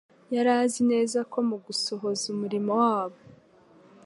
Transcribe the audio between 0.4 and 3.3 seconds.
azi neza ko mu gusohoza umurimo wabo,